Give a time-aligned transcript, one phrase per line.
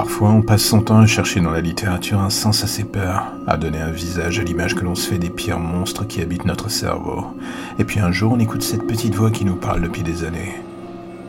[0.00, 3.34] Parfois, on passe son temps à chercher dans la littérature un sens à ses peurs,
[3.46, 6.46] à donner un visage à l'image que l'on se fait des pires monstres qui habitent
[6.46, 7.26] notre cerveau.
[7.78, 10.54] Et puis un jour, on écoute cette petite voix qui nous parle depuis des années.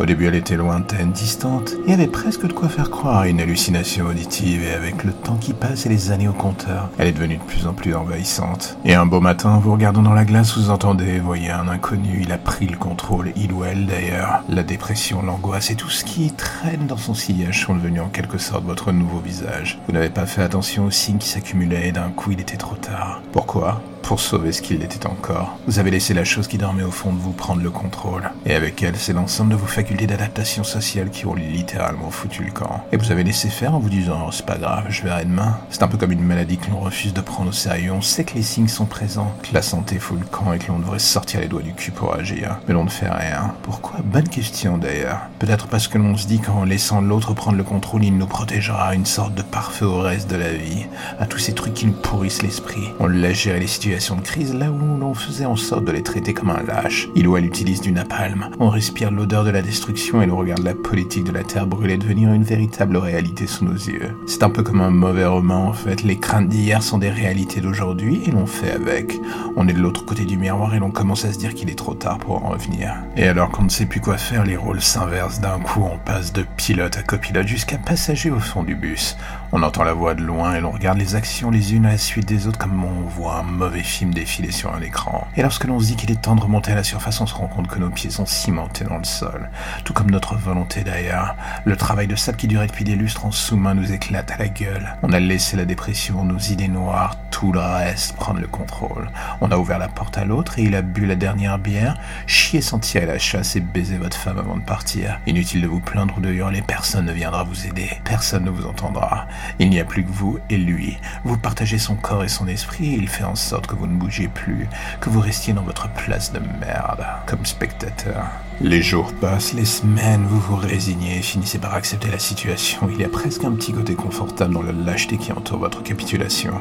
[0.00, 3.38] Au début, elle était lointaine, distante, et avait presque de quoi faire croire à une
[3.38, 7.12] hallucination auditive, et avec le temps qui passe et les années au compteur, elle est
[7.12, 8.78] devenue de plus en plus envahissante.
[8.86, 12.32] Et un beau matin, vous regardant dans la glace, vous entendez, voyez un inconnu, il
[12.32, 14.42] a pris le contrôle, il ou elle d'ailleurs.
[14.48, 18.38] La dépression, l'angoisse et tout ce qui traîne dans son sillage sont devenus en quelque
[18.38, 19.78] sorte votre nouveau visage.
[19.86, 22.76] Vous n'avez pas fait attention aux signes qui s'accumulaient, et d'un coup, il était trop
[22.76, 23.20] tard.
[23.32, 23.82] Pourquoi?
[24.02, 25.56] Pour sauver ce qu'il était encore.
[25.66, 28.30] Vous avez laissé la chose qui dormait au fond de vous prendre le contrôle.
[28.46, 32.52] Et avec elle, c'est l'ensemble de vos facultés d'adaptation sociale qui ont littéralement foutu le
[32.52, 32.84] camp.
[32.92, 35.58] Et vous avez laissé faire en vous disant oh, c'est pas grave, je verrai demain.
[35.70, 37.92] C'est un peu comme une maladie que l'on refuse de prendre au sérieux.
[37.92, 40.68] On sait que les signes sont présents, que la santé fout le camp et que
[40.68, 42.58] l'on devrait sortir les doigts du cul pour agir.
[42.66, 43.54] Mais l'on ne fait rien.
[43.62, 44.00] Pourquoi?
[44.04, 45.20] Bonne question d'ailleurs.
[45.38, 48.94] Peut-être parce que l'on se dit qu'en laissant l'autre prendre le contrôle, il nous protégera,
[48.94, 50.86] une sorte de parfait au reste de la vie,
[51.18, 52.90] à tous ces trucs qui nous pourrissent l'esprit.
[52.98, 56.02] On laisse gérer les situations de crise là où l'on faisait en sorte de les
[56.02, 57.08] traiter comme un lâche.
[57.16, 58.48] Il ou elle utilise du napalm.
[58.60, 61.96] On respire l'odeur de la destruction et l'on regarde la politique de la terre brûlée
[61.96, 64.16] devenir une véritable réalité sous nos yeux.
[64.26, 66.04] C'est un peu comme un mauvais roman en fait.
[66.04, 69.20] Les craintes d'hier sont des réalités d'aujourd'hui et l'on fait avec.
[69.56, 71.78] On est de l'autre côté du miroir et l'on commence à se dire qu'il est
[71.78, 72.94] trop tard pour en revenir.
[73.16, 75.82] Et alors qu'on ne sait plus quoi faire, les rôles s'inversent d'un coup.
[75.82, 79.16] On passe de pilote à copilote jusqu'à passager au fond du bus.
[79.52, 81.98] On entend la voix de loin et l'on regarde les actions les unes à la
[81.98, 85.26] suite des autres comme on voit un mauvais film défiler sur un écran.
[85.36, 87.34] Et lorsque l'on se dit qu'il est temps de remonter à la surface, on se
[87.34, 89.50] rend compte que nos pieds sont cimentés dans le sol.
[89.84, 91.34] Tout comme notre volonté d'ailleurs.
[91.64, 94.48] Le travail de sable qui durait depuis des lustres en sous-main nous éclate à la
[94.48, 94.96] gueule.
[95.02, 99.10] On a laissé la dépression, nos idées noires, tout le reste prendre le contrôle.
[99.40, 102.60] On a ouvert la porte à l'autre et il a bu la dernière bière, chié
[102.60, 105.18] sans tirer la chasse et baiser votre femme avant de partir.
[105.26, 108.66] Inutile de vous plaindre ou de hurler, personne ne viendra vous aider, personne ne vous
[108.66, 109.26] entendra.
[109.58, 110.98] Il n'y a plus que vous et lui.
[111.24, 113.96] Vous partagez son corps et son esprit et il fait en sorte que vous ne
[113.96, 114.68] bougez plus,
[115.00, 118.26] que vous restiez dans votre place de merde, comme spectateur.
[118.60, 122.90] Les jours passent, les semaines, vous vous résignez et finissez par accepter la situation.
[122.92, 126.60] Il y a presque un petit côté confortable dans la lâcheté qui entoure votre capitulation.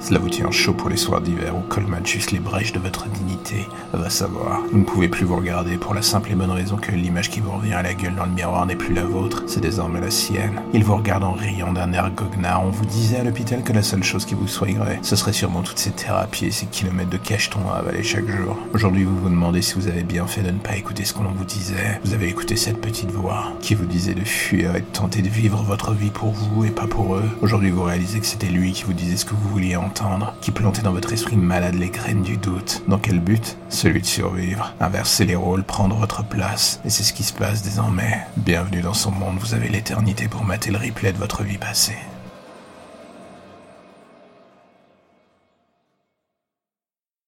[0.00, 3.08] Cela vous tient chaud pour les soirs d'hiver où colmate juste les brèches de votre
[3.08, 3.66] dignité.
[3.92, 4.60] Va savoir.
[4.70, 7.40] Vous ne pouvez plus vous regarder pour la simple et bonne raison que l'image qui
[7.40, 10.10] vous revient à la gueule dans le miroir n'est plus la vôtre, c'est désormais la
[10.10, 10.60] sienne.
[10.74, 12.64] Il vous regarde en riant d'un air goguenard.
[12.64, 15.62] On vous disait à l'hôpital que la seule chose qui vous soignerait, ce serait sûrement
[15.62, 18.56] toutes ces thérapies et ces kilomètres de cacheton à avaler chaque jour.
[18.74, 21.24] Aujourd'hui, vous vous demandez si vous avez bien fait de ne pas écouter ce qu'on
[21.24, 22.00] vous disait.
[22.04, 25.28] Vous avez écouté cette petite voix qui vous disait de fuir et de tenter de
[25.28, 27.28] vivre votre vie pour vous et pas pour eux.
[27.40, 29.76] Aujourd'hui, vous réalisez que c'était lui qui vous disait ce que vous vouliez
[30.40, 32.82] qui plantait dans votre esprit malade les graines du doute.
[32.88, 33.56] Dans quel but?
[33.68, 34.74] Celui de survivre.
[34.80, 36.80] Inverser les rôles, prendre votre place.
[36.84, 38.26] Et c'est ce qui se passe désormais.
[38.36, 41.96] Bienvenue dans son monde, vous avez l'éternité pour mater le replay de votre vie passée.